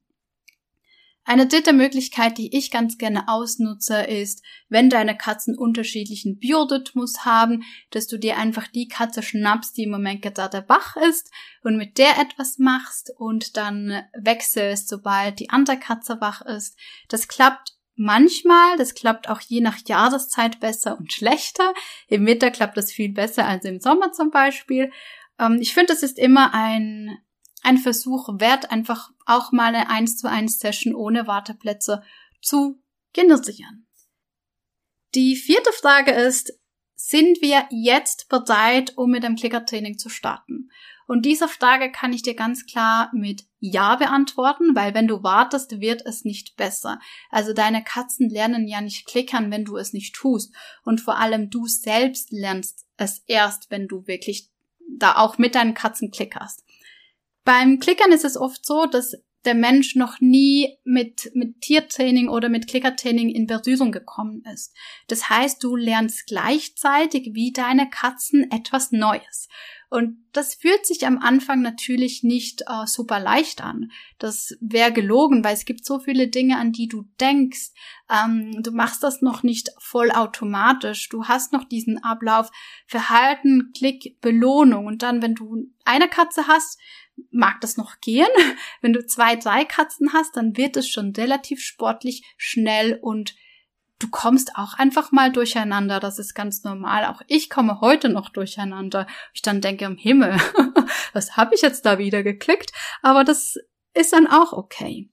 Eine 1.27 1.47
dritte 1.47 1.73
Möglichkeit, 1.73 2.37
die 2.37 2.55
ich 2.55 2.69
ganz 2.69 2.99
gerne 2.99 3.27
ausnutze, 3.27 4.03
ist, 4.03 4.43
wenn 4.69 4.91
deine 4.91 5.17
Katzen 5.17 5.57
unterschiedlichen 5.57 6.37
Biorhythmus 6.37 7.25
haben, 7.25 7.63
dass 7.89 8.05
du 8.05 8.19
dir 8.19 8.37
einfach 8.37 8.67
die 8.67 8.87
Katze 8.87 9.23
schnappst, 9.23 9.75
die 9.75 9.83
im 9.83 9.89
Moment 9.89 10.21
gerade 10.21 10.63
wach 10.67 10.95
ist 10.97 11.31
und 11.63 11.77
mit 11.77 11.97
der 11.97 12.19
etwas 12.19 12.59
machst 12.59 13.11
und 13.17 13.57
dann 13.57 14.03
wechselst, 14.13 14.87
sobald 14.87 15.39
die 15.39 15.49
andere 15.49 15.79
Katze 15.79 16.21
wach 16.21 16.41
ist. 16.43 16.77
Das 17.09 17.27
klappt 17.27 17.73
manchmal, 17.95 18.77
das 18.77 18.93
klappt 18.93 19.27
auch 19.27 19.41
je 19.41 19.61
nach 19.61 19.79
Jahreszeit 19.87 20.59
besser 20.59 20.95
und 20.99 21.11
schlechter. 21.11 21.73
Im 22.07 22.27
Winter 22.27 22.51
klappt 22.51 22.77
das 22.77 22.91
viel 22.91 23.11
besser 23.11 23.47
als 23.47 23.65
im 23.65 23.79
Sommer 23.79 24.11
zum 24.11 24.29
Beispiel. 24.29 24.91
Ähm, 25.39 25.57
ich 25.59 25.73
finde, 25.73 25.93
es 25.93 26.03
ist 26.03 26.19
immer 26.19 26.53
ein 26.53 27.17
ein 27.65 27.77
Versuch 27.77 28.29
wert, 28.39 28.71
einfach 28.71 29.11
auch 29.25 29.51
mal 29.51 29.75
eine 29.75 29.89
1 29.89 30.17
zu 30.17 30.29
1 30.29 30.59
Session 30.59 30.93
ohne 30.93 31.27
Warteplätze 31.27 32.03
zu 32.41 32.81
generieren. 33.13 33.87
Die 35.15 35.35
vierte 35.35 35.71
Frage 35.71 36.11
ist, 36.11 36.53
sind 36.95 37.41
wir 37.41 37.67
jetzt 37.69 38.29
bereit, 38.29 38.93
um 38.97 39.11
mit 39.11 39.23
dem 39.23 39.35
Klickertraining 39.35 39.97
zu 39.97 40.09
starten? 40.09 40.69
Und 41.07 41.25
diese 41.25 41.47
Frage 41.47 41.91
kann 41.91 42.13
ich 42.13 42.23
dir 42.23 42.33
ganz 42.33 42.65
klar 42.65 43.11
mit 43.13 43.43
Ja 43.59 43.95
beantworten, 43.95 44.75
weil 44.75 44.95
wenn 44.95 45.07
du 45.07 45.21
wartest, 45.21 45.79
wird 45.79 46.03
es 46.05 46.25
nicht 46.25 46.55
besser. 46.55 46.99
Also 47.29 47.53
deine 47.53 47.83
Katzen 47.83 48.29
lernen 48.29 48.67
ja 48.67 48.81
nicht 48.81 49.05
klickern, 49.05 49.51
wenn 49.51 49.65
du 49.65 49.77
es 49.77 49.93
nicht 49.93 50.15
tust. 50.15 50.53
Und 50.83 51.01
vor 51.01 51.17
allem 51.17 51.49
du 51.49 51.67
selbst 51.67 52.31
lernst 52.31 52.87
es 52.97 53.19
erst, 53.27 53.69
wenn 53.69 53.87
du 53.87 54.07
wirklich 54.07 54.49
da 54.97 55.17
auch 55.17 55.37
mit 55.37 55.53
deinen 55.55 55.75
Katzen 55.75 56.09
klickerst. 56.09 56.64
Beim 57.45 57.79
Klickern 57.79 58.11
ist 58.11 58.25
es 58.25 58.35
oft 58.35 58.65
so, 58.65 58.87
dass 58.87 59.15
der 59.45 59.53
Mensch 59.53 59.95
noch 59.95 60.19
nie 60.19 60.77
mit, 60.83 61.31
mit 61.33 61.61
Tiertraining 61.61 62.29
oder 62.29 62.49
mit 62.49 62.67
Klickertraining 62.67 63.29
in 63.29 63.45
Berührung 63.45 63.91
gekommen 63.91 64.43
ist. 64.51 64.75
Das 65.07 65.29
heißt, 65.29 65.63
du 65.63 65.75
lernst 65.75 66.25
gleichzeitig 66.25 67.29
wie 67.33 67.53
deine 67.53 67.89
Katzen 67.89 68.49
etwas 68.51 68.91
Neues. 68.91 69.47
Und 69.89 70.17
das 70.33 70.55
fühlt 70.55 70.85
sich 70.85 71.05
am 71.05 71.19
Anfang 71.19 71.61
natürlich 71.61 72.23
nicht 72.23 72.63
äh, 72.63 72.87
super 72.87 73.19
leicht 73.19 73.63
an. 73.63 73.91
Das 74.17 74.57
wäre 74.59 74.91
gelogen, 74.91 75.43
weil 75.43 75.53
es 75.53 75.63
gibt 75.63 75.85
so 75.85 75.99
viele 75.99 76.27
Dinge, 76.27 76.57
an 76.57 76.71
die 76.71 76.87
du 76.87 77.03
denkst. 77.21 77.69
Ähm, 78.09 78.63
du 78.63 78.71
machst 78.71 79.03
das 79.03 79.21
noch 79.21 79.43
nicht 79.43 79.69
vollautomatisch. 79.77 81.07
Du 81.09 81.25
hast 81.25 81.53
noch 81.53 81.63
diesen 81.63 82.03
Ablauf 82.03 82.49
Verhalten, 82.87 83.71
Klick, 83.77 84.19
Belohnung. 84.21 84.87
Und 84.87 85.03
dann, 85.03 85.21
wenn 85.21 85.35
du 85.35 85.67
eine 85.85 86.09
Katze 86.09 86.47
hast, 86.47 86.79
mag 87.31 87.61
das 87.61 87.77
noch 87.77 87.99
gehen. 88.01 88.27
Wenn 88.81 88.93
du 88.93 89.05
zwei, 89.05 89.35
drei 89.35 89.65
Katzen 89.65 90.13
hast, 90.13 90.35
dann 90.35 90.57
wird 90.57 90.77
es 90.77 90.87
schon 90.87 91.11
relativ 91.11 91.61
sportlich, 91.61 92.23
schnell 92.37 92.99
und 93.01 93.35
du 93.99 94.09
kommst 94.09 94.55
auch 94.55 94.73
einfach 94.73 95.11
mal 95.11 95.31
durcheinander. 95.31 95.99
Das 95.99 96.19
ist 96.19 96.33
ganz 96.33 96.63
normal. 96.63 97.05
Auch 97.05 97.21
ich 97.27 97.49
komme 97.49 97.81
heute 97.81 98.09
noch 98.09 98.29
durcheinander. 98.29 99.07
Ich 99.33 99.41
dann 99.41 99.61
denke, 99.61 99.85
im 99.85 99.97
Himmel, 99.97 100.37
was 101.13 101.37
habe 101.37 101.55
ich 101.55 101.61
jetzt 101.61 101.85
da 101.85 101.97
wieder 101.97 102.23
geklickt? 102.23 102.71
Aber 103.01 103.23
das 103.23 103.55
ist 103.93 104.13
dann 104.13 104.27
auch 104.27 104.53
okay. 104.53 105.09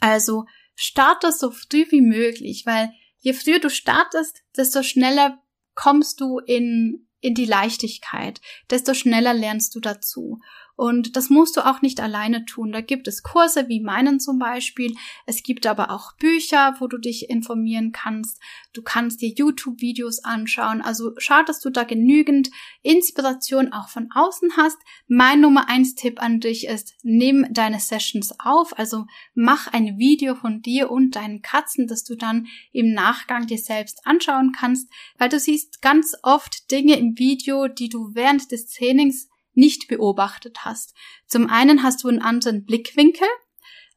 Also 0.00 0.46
starte 0.74 1.32
so 1.32 1.50
früh 1.50 1.84
wie 1.90 2.00
möglich, 2.00 2.64
weil 2.64 2.92
je 3.18 3.32
früher 3.32 3.58
du 3.58 3.68
startest, 3.68 4.42
desto 4.56 4.82
schneller 4.82 5.42
kommst 5.74 6.20
du 6.20 6.38
in, 6.38 7.08
in 7.20 7.34
die 7.34 7.44
Leichtigkeit, 7.44 8.40
desto 8.70 8.94
schneller 8.94 9.34
lernst 9.34 9.74
du 9.74 9.80
dazu. 9.80 10.40
Und 10.80 11.14
das 11.14 11.28
musst 11.28 11.58
du 11.58 11.66
auch 11.66 11.82
nicht 11.82 12.00
alleine 12.00 12.46
tun. 12.46 12.72
Da 12.72 12.80
gibt 12.80 13.06
es 13.06 13.22
Kurse 13.22 13.68
wie 13.68 13.82
meinen 13.82 14.18
zum 14.18 14.38
Beispiel. 14.38 14.96
Es 15.26 15.42
gibt 15.42 15.66
aber 15.66 15.90
auch 15.90 16.16
Bücher, 16.16 16.74
wo 16.78 16.86
du 16.86 16.96
dich 16.96 17.28
informieren 17.28 17.92
kannst. 17.92 18.40
Du 18.72 18.80
kannst 18.80 19.20
dir 19.20 19.28
YouTube-Videos 19.28 20.24
anschauen. 20.24 20.80
Also 20.80 21.12
schau, 21.18 21.42
dass 21.42 21.60
du 21.60 21.68
da 21.68 21.84
genügend 21.84 22.48
Inspiration 22.80 23.74
auch 23.74 23.90
von 23.90 24.08
außen 24.10 24.56
hast. 24.56 24.78
Mein 25.06 25.42
Nummer 25.42 25.68
eins 25.68 25.96
Tipp 25.96 26.18
an 26.22 26.40
dich 26.40 26.66
ist, 26.66 26.94
nimm 27.02 27.46
deine 27.50 27.78
Sessions 27.78 28.32
auf. 28.42 28.78
Also 28.78 29.04
mach 29.34 29.66
ein 29.66 29.98
Video 29.98 30.34
von 30.34 30.62
dir 30.62 30.90
und 30.90 31.14
deinen 31.14 31.42
Katzen, 31.42 31.88
das 31.88 32.04
du 32.04 32.16
dann 32.16 32.46
im 32.72 32.94
Nachgang 32.94 33.46
dir 33.46 33.58
selbst 33.58 34.00
anschauen 34.06 34.52
kannst, 34.58 34.90
weil 35.18 35.28
du 35.28 35.38
siehst 35.38 35.82
ganz 35.82 36.16
oft 36.22 36.70
Dinge 36.70 36.98
im 36.98 37.18
Video, 37.18 37.68
die 37.68 37.90
du 37.90 38.14
während 38.14 38.50
des 38.50 38.66
Trainings 38.66 39.29
nicht 39.60 39.86
beobachtet 39.86 40.64
hast. 40.64 40.94
Zum 41.26 41.48
einen 41.48 41.84
hast 41.84 42.02
du 42.02 42.08
einen 42.08 42.22
anderen 42.22 42.64
Blickwinkel. 42.64 43.28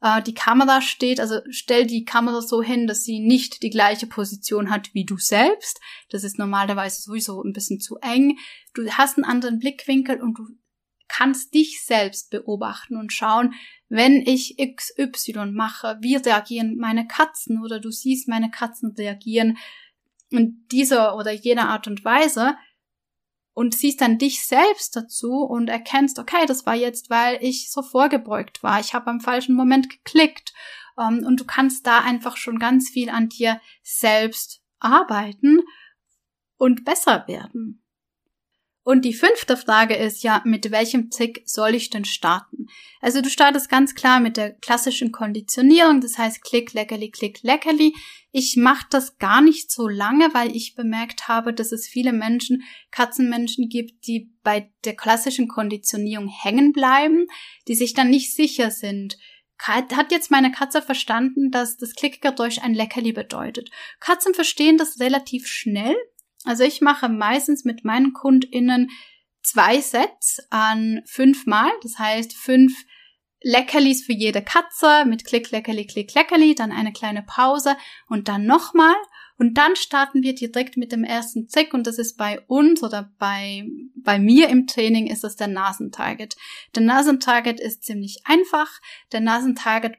Äh, 0.00 0.22
die 0.22 0.34
Kamera 0.34 0.80
steht, 0.80 1.18
also 1.18 1.40
stell 1.50 1.86
die 1.86 2.04
Kamera 2.04 2.42
so 2.42 2.62
hin, 2.62 2.86
dass 2.86 3.02
sie 3.02 3.18
nicht 3.18 3.62
die 3.62 3.70
gleiche 3.70 4.06
Position 4.06 4.70
hat 4.70 4.94
wie 4.94 5.04
du 5.04 5.16
selbst. 5.18 5.80
Das 6.10 6.22
ist 6.22 6.38
normalerweise 6.38 7.02
sowieso 7.02 7.42
ein 7.42 7.52
bisschen 7.52 7.80
zu 7.80 7.96
eng. 7.96 8.38
Du 8.74 8.88
hast 8.90 9.16
einen 9.16 9.24
anderen 9.24 9.58
Blickwinkel 9.58 10.22
und 10.22 10.38
du 10.38 10.46
kannst 11.08 11.54
dich 11.54 11.82
selbst 11.84 12.30
beobachten 12.30 12.96
und 12.96 13.12
schauen, 13.12 13.54
wenn 13.88 14.22
ich 14.26 14.56
XY 14.56 15.52
mache, 15.52 15.98
wie 16.00 16.16
reagieren 16.16 16.76
meine 16.76 17.06
Katzen 17.06 17.62
oder 17.62 17.80
du 17.80 17.90
siehst 17.90 18.28
meine 18.28 18.50
Katzen 18.50 18.94
reagieren 18.98 19.56
in 20.30 20.66
dieser 20.72 21.16
oder 21.16 21.30
jener 21.30 21.68
Art 21.68 21.86
und 21.86 22.04
Weise, 22.04 22.56
und 23.54 23.74
siehst 23.74 24.00
dann 24.00 24.18
dich 24.18 24.44
selbst 24.44 24.96
dazu 24.96 25.44
und 25.44 25.68
erkennst, 25.68 26.18
okay, 26.18 26.44
das 26.46 26.66
war 26.66 26.74
jetzt, 26.74 27.08
weil 27.08 27.38
ich 27.40 27.70
so 27.70 27.82
vorgebeugt 27.82 28.62
war. 28.62 28.80
Ich 28.80 28.94
habe 28.94 29.06
am 29.06 29.20
falschen 29.20 29.54
Moment 29.54 29.88
geklickt. 29.88 30.52
Ähm, 30.98 31.24
und 31.24 31.40
du 31.40 31.44
kannst 31.44 31.86
da 31.86 32.00
einfach 32.00 32.36
schon 32.36 32.58
ganz 32.58 32.90
viel 32.90 33.08
an 33.08 33.28
dir 33.28 33.60
selbst 33.82 34.60
arbeiten 34.80 35.62
und 36.56 36.84
besser 36.84 37.24
werden. 37.28 37.83
Und 38.84 39.06
die 39.06 39.14
fünfte 39.14 39.56
Frage 39.56 39.96
ist 39.96 40.22
ja, 40.22 40.42
mit 40.44 40.70
welchem 40.70 41.08
Tick 41.08 41.42
soll 41.46 41.74
ich 41.74 41.88
denn 41.88 42.04
starten? 42.04 42.66
Also 43.00 43.22
du 43.22 43.30
startest 43.30 43.70
ganz 43.70 43.94
klar 43.94 44.20
mit 44.20 44.36
der 44.36 44.52
klassischen 44.52 45.10
Konditionierung, 45.10 46.02
das 46.02 46.18
heißt 46.18 46.44
Klick, 46.44 46.74
Leckerli, 46.74 47.10
Klick, 47.10 47.42
Leckerli. 47.42 47.94
Ich 48.30 48.56
mache 48.56 48.86
das 48.90 49.16
gar 49.16 49.40
nicht 49.40 49.72
so 49.72 49.88
lange, 49.88 50.34
weil 50.34 50.54
ich 50.54 50.74
bemerkt 50.74 51.28
habe, 51.28 51.54
dass 51.54 51.72
es 51.72 51.88
viele 51.88 52.12
Menschen, 52.12 52.62
Katzenmenschen 52.90 53.70
gibt, 53.70 54.06
die 54.06 54.30
bei 54.42 54.70
der 54.84 54.94
klassischen 54.94 55.48
Konditionierung 55.48 56.28
hängen 56.28 56.72
bleiben, 56.72 57.26
die 57.66 57.76
sich 57.76 57.94
dann 57.94 58.10
nicht 58.10 58.34
sicher 58.34 58.70
sind. 58.70 59.16
Hat 59.58 60.12
jetzt 60.12 60.30
meine 60.30 60.52
Katze 60.52 60.82
verstanden, 60.82 61.50
dass 61.50 61.78
das 61.78 61.94
Klickgeräusch 61.94 62.58
ein 62.58 62.74
Leckerli 62.74 63.12
bedeutet? 63.12 63.70
Katzen 63.98 64.34
verstehen 64.34 64.76
das 64.76 65.00
relativ 65.00 65.46
schnell, 65.46 65.96
also 66.44 66.64
ich 66.64 66.80
mache 66.80 67.08
meistens 67.08 67.64
mit 67.64 67.84
meinen 67.84 68.12
KundInnen 68.12 68.90
zwei 69.42 69.80
Sets 69.80 70.46
an 70.50 71.02
fünfmal. 71.06 71.70
Das 71.82 71.98
heißt 71.98 72.34
fünf 72.34 72.84
Leckerlis 73.42 74.04
für 74.04 74.12
jede 74.12 74.42
Katze 74.42 75.04
mit 75.06 75.24
Klick, 75.24 75.50
Leckerli, 75.50 75.86
Klick, 75.86 76.14
Leckerli, 76.14 76.54
dann 76.54 76.72
eine 76.72 76.92
kleine 76.92 77.22
Pause 77.22 77.76
und 78.08 78.28
dann 78.28 78.46
nochmal. 78.46 78.94
Und 79.36 79.58
dann 79.58 79.74
starten 79.74 80.22
wir 80.22 80.34
direkt 80.34 80.76
mit 80.76 80.92
dem 80.92 81.02
ersten 81.02 81.48
Zick 81.48 81.74
und 81.74 81.86
das 81.86 81.98
ist 81.98 82.16
bei 82.16 82.40
uns 82.46 82.82
oder 82.82 83.12
bei, 83.18 83.66
bei 83.96 84.18
mir 84.18 84.48
im 84.48 84.66
Training 84.66 85.08
ist 85.08 85.24
es 85.24 85.34
der 85.34 85.48
Nasentarget. 85.48 86.36
Der 86.74 86.82
Nasentarget 86.82 87.58
ist 87.58 87.82
ziemlich 87.82 88.20
einfach. 88.24 88.70
Der 89.12 89.20
Nasentarget 89.20 89.96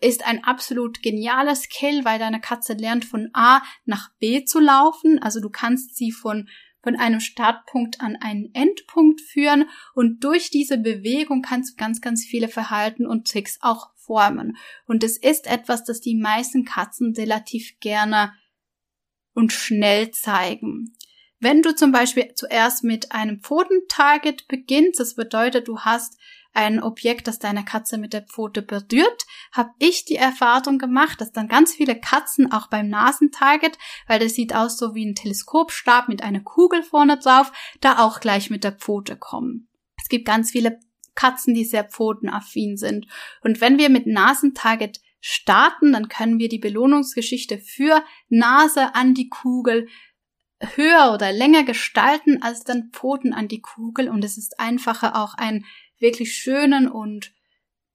ist 0.00 0.24
ein 0.26 0.44
absolut 0.44 1.02
genialer 1.02 1.54
Skill, 1.54 2.04
weil 2.04 2.18
deine 2.18 2.40
Katze 2.40 2.74
lernt 2.74 3.04
von 3.04 3.30
A 3.32 3.62
nach 3.84 4.10
B 4.18 4.44
zu 4.44 4.58
laufen. 4.58 5.18
Also 5.18 5.40
du 5.40 5.50
kannst 5.50 5.96
sie 5.96 6.12
von 6.12 6.48
von 6.82 6.96
einem 6.96 7.20
Startpunkt 7.20 8.00
an 8.00 8.16
einen 8.16 8.54
Endpunkt 8.54 9.20
führen 9.20 9.68
und 9.94 10.24
durch 10.24 10.50
diese 10.50 10.78
Bewegung 10.78 11.42
kannst 11.42 11.72
du 11.72 11.76
ganz, 11.76 12.00
ganz 12.00 12.24
viele 12.24 12.48
Verhalten 12.48 13.06
und 13.06 13.30
Tricks 13.30 13.58
auch 13.60 13.90
formen. 13.96 14.56
Und 14.86 15.04
es 15.04 15.16
ist 15.16 15.46
etwas, 15.46 15.84
das 15.84 16.00
die 16.00 16.16
meisten 16.16 16.64
Katzen 16.64 17.14
relativ 17.14 17.78
gerne 17.80 18.32
und 19.34 19.52
schnell 19.52 20.10
zeigen. 20.10 20.96
Wenn 21.38 21.62
du 21.62 21.74
zum 21.74 21.92
Beispiel 21.92 22.32
zuerst 22.34 22.84
mit 22.84 23.12
einem 23.12 23.40
Pfotentarget 23.40 24.46
beginnst, 24.48 25.00
das 25.00 25.14
bedeutet, 25.14 25.68
du 25.68 25.80
hast 25.80 26.18
ein 26.52 26.82
Objekt, 26.82 27.28
das 27.28 27.38
deine 27.38 27.64
Katze 27.64 27.96
mit 27.98 28.12
der 28.12 28.22
Pfote 28.22 28.62
berührt, 28.62 29.24
habe 29.52 29.70
ich 29.78 30.04
die 30.04 30.16
Erfahrung 30.16 30.78
gemacht, 30.78 31.20
dass 31.20 31.32
dann 31.32 31.48
ganz 31.48 31.74
viele 31.74 31.98
Katzen 31.98 32.50
auch 32.50 32.68
beim 32.68 32.88
Nasentarget, 32.88 33.78
weil 34.06 34.18
das 34.18 34.34
sieht 34.34 34.54
aus 34.54 34.76
so 34.76 34.94
wie 34.94 35.06
ein 35.06 35.14
Teleskopstab 35.14 36.08
mit 36.08 36.22
einer 36.22 36.40
Kugel 36.40 36.82
vorne 36.82 37.18
drauf, 37.18 37.52
da 37.80 37.98
auch 37.98 38.20
gleich 38.20 38.50
mit 38.50 38.64
der 38.64 38.72
Pfote 38.72 39.16
kommen. 39.16 39.68
Es 39.96 40.08
gibt 40.08 40.26
ganz 40.26 40.50
viele 40.50 40.80
Katzen, 41.14 41.54
die 41.54 41.64
sehr 41.64 41.84
pfotenaffin 41.84 42.76
sind. 42.76 43.06
Und 43.42 43.60
wenn 43.60 43.78
wir 43.78 43.90
mit 43.90 44.06
Nasentarget 44.06 45.00
starten, 45.20 45.92
dann 45.92 46.08
können 46.08 46.38
wir 46.38 46.48
die 46.48 46.58
Belohnungsgeschichte 46.58 47.58
für 47.58 48.02
Nase 48.28 48.94
an 48.94 49.14
die 49.14 49.28
Kugel 49.28 49.88
höher 50.74 51.12
oder 51.14 51.32
länger 51.32 51.64
gestalten 51.64 52.42
als 52.42 52.64
dann 52.64 52.90
Pfoten 52.92 53.32
an 53.32 53.48
die 53.48 53.60
Kugel 53.60 54.08
und 54.08 54.24
es 54.24 54.36
ist 54.36 54.60
einfacher 54.60 55.16
auch 55.16 55.34
ein 55.34 55.64
wirklich 56.00 56.34
schönen 56.34 56.88
und 56.88 57.32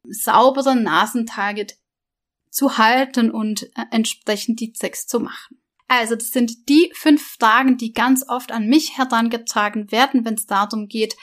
sauberen 0.08 0.84
Nasentarget 0.84 1.78
zu 2.50 2.78
halten 2.78 3.32
und 3.32 3.64
äh, 3.76 3.86
entsprechend 3.92 4.60
die 4.60 4.72
Tricks 4.72 5.08
zu 5.08 5.20
machen. 5.20 5.60
Also 5.88 6.16
das 6.16 6.32
sind 6.32 6.70
die 6.70 6.92
fünf 6.96 7.22
Fragen, 7.38 7.78
die 7.78 7.94
ganz 7.94 8.28
oft 8.28 8.52
an 8.52 8.68
mich 8.68 8.98
herangetragen 8.98 9.92
werden, 9.92 10.26
wenn 10.26 10.34
es 10.36 10.46
darum 10.46 10.88
geht, 10.88 11.16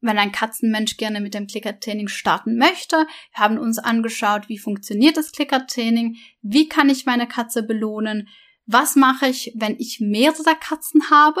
wenn 0.00 0.18
ein 0.18 0.30
Katzenmensch 0.30 0.96
gerne 0.96 1.20
mit 1.20 1.34
dem 1.34 1.48
Klickertraining 1.48 2.06
starten 2.06 2.56
möchte. 2.56 2.96
Wir 2.96 3.42
haben 3.42 3.58
uns 3.58 3.78
angeschaut, 3.78 4.48
wie 4.48 4.58
funktioniert 4.58 5.16
das 5.16 5.32
Klickertraining, 5.32 6.16
wie 6.42 6.68
kann 6.68 6.88
ich 6.88 7.06
meine 7.06 7.26
Katze 7.26 7.64
belohnen, 7.64 8.28
was 8.66 8.94
mache 8.94 9.26
ich, 9.28 9.52
wenn 9.56 9.76
ich 9.78 9.98
mehrere 9.98 10.54
Katzen 10.60 11.10
habe, 11.10 11.40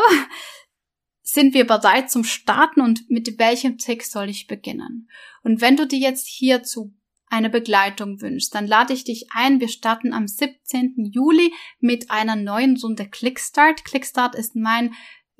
sind 1.30 1.52
wir 1.52 1.66
bereit 1.66 2.10
zum 2.10 2.24
Starten 2.24 2.80
und 2.80 3.10
mit 3.10 3.38
welchem 3.38 3.76
Tick 3.76 4.02
soll 4.02 4.30
ich 4.30 4.46
beginnen? 4.46 5.10
Und 5.42 5.60
wenn 5.60 5.76
du 5.76 5.86
dir 5.86 5.98
jetzt 5.98 6.26
hierzu 6.26 6.94
eine 7.26 7.50
Begleitung 7.50 8.22
wünschst, 8.22 8.54
dann 8.54 8.66
lade 8.66 8.94
ich 8.94 9.04
dich 9.04 9.26
ein. 9.34 9.60
Wir 9.60 9.68
starten 9.68 10.14
am 10.14 10.26
17. 10.26 10.94
Juli 11.12 11.52
mit 11.80 12.10
einer 12.10 12.34
neuen 12.34 12.78
Runde 12.78 13.06
Clickstart. 13.06 13.84
Clickstart 13.84 14.34
ist 14.36 14.56
mein 14.56 14.94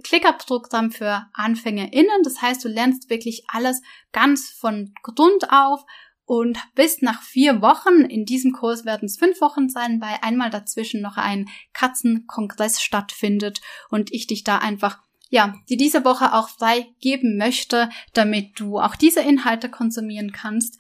Klickerprogramm 0.05 0.91
für 0.91 1.27
AnfängerInnen. 1.33 2.23
Das 2.23 2.43
heißt, 2.43 2.63
du 2.63 2.69
lernst 2.69 3.09
wirklich 3.09 3.45
alles 3.49 3.81
ganz 4.13 4.51
von 4.51 4.93
Grund 5.03 5.51
auf 5.51 5.87
und 6.27 6.59
bist 6.75 7.03
nach 7.03 7.23
vier 7.23 7.63
Wochen, 7.63 8.03
in 8.03 8.27
diesem 8.27 8.53
Kurs 8.53 8.85
werden 8.85 9.07
es 9.07 9.17
fünf 9.17 9.41
Wochen 9.41 9.71
sein, 9.71 10.03
weil 10.03 10.19
einmal 10.21 10.51
dazwischen 10.51 11.01
noch 11.01 11.17
ein 11.17 11.49
Katzenkongress 11.73 12.83
stattfindet 12.83 13.63
und 13.89 14.13
ich 14.13 14.27
dich 14.27 14.45
da 14.45 14.59
einfach 14.59 15.01
ja, 15.29 15.55
die 15.69 15.77
diese 15.77 16.05
Woche 16.05 16.35
auch 16.35 16.49
frei 16.49 16.87
geben 17.01 17.37
möchte, 17.37 17.91
damit 18.15 18.59
du 18.59 18.79
auch 18.79 18.97
diese 18.97 19.21
Inhalte 19.21 19.69
konsumieren 19.69 20.33
kannst. 20.33 20.79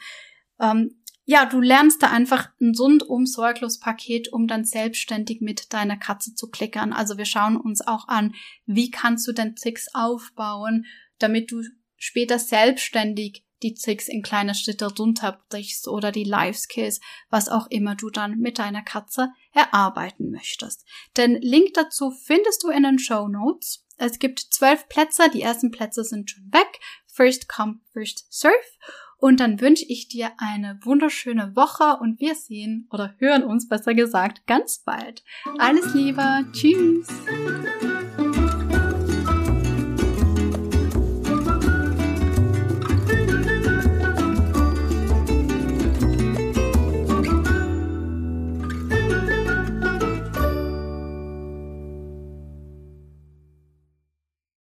Ähm, 0.58 0.98
ja, 1.24 1.44
du 1.44 1.60
lernst 1.60 2.02
da 2.02 2.10
einfach 2.10 2.48
ein 2.58 2.74
rundum 2.74 3.26
sorglos 3.26 3.78
Paket, 3.78 4.32
um 4.32 4.46
dann 4.46 4.64
selbstständig 4.64 5.42
mit 5.42 5.74
deiner 5.74 5.98
Katze 5.98 6.34
zu 6.34 6.48
klickern. 6.48 6.94
Also 6.94 7.18
wir 7.18 7.26
schauen 7.26 7.58
uns 7.58 7.86
auch 7.86 8.08
an, 8.08 8.34
wie 8.64 8.90
kannst 8.90 9.28
du 9.28 9.32
denn 9.32 9.54
Tricks 9.54 9.88
aufbauen, 9.92 10.86
damit 11.18 11.52
du 11.52 11.62
später 11.96 12.38
selbstständig 12.38 13.44
die 13.62 13.74
Tricks 13.74 14.08
in 14.08 14.22
kleine 14.22 14.54
Schritte 14.54 14.86
runterbrichst 14.86 15.88
oder 15.88 16.12
die 16.12 16.24
Life 16.24 16.58
Skills, 16.58 17.00
was 17.30 17.48
auch 17.48 17.66
immer 17.70 17.94
du 17.94 18.10
dann 18.10 18.38
mit 18.38 18.58
deiner 18.58 18.82
Katze 18.82 19.30
erarbeiten 19.52 20.30
möchtest. 20.30 20.84
Den 21.16 21.40
Link 21.40 21.74
dazu 21.74 22.10
findest 22.10 22.62
du 22.62 22.68
in 22.68 22.82
den 22.82 22.98
Show 22.98 23.28
Notes. 23.28 23.84
Es 23.96 24.18
gibt 24.18 24.38
zwölf 24.38 24.88
Plätze, 24.88 25.28
die 25.32 25.42
ersten 25.42 25.70
Plätze 25.70 26.04
sind 26.04 26.30
schon 26.30 26.52
weg. 26.52 26.78
First 27.06 27.48
come, 27.48 27.80
first 27.92 28.26
serve. 28.30 28.54
Und 29.20 29.40
dann 29.40 29.60
wünsche 29.60 29.84
ich 29.88 30.06
dir 30.06 30.30
eine 30.38 30.78
wunderschöne 30.84 31.56
Woche 31.56 31.98
und 32.00 32.20
wir 32.20 32.36
sehen 32.36 32.88
oder 32.92 33.16
hören 33.18 33.42
uns 33.42 33.68
besser 33.68 33.94
gesagt 33.94 34.46
ganz 34.46 34.78
bald. 34.84 35.24
Alles 35.58 35.92
Liebe. 35.92 36.46
Tschüss. 36.52 37.08